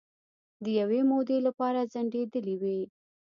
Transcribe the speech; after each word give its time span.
د 0.63 0.65
یوې 0.79 1.01
مودې 1.09 1.37
لپاره 1.47 1.89
ځنډیدېلې 1.91 2.55
وې 2.61 2.79